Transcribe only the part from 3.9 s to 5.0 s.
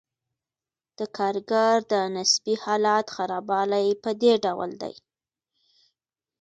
په دې ډول دی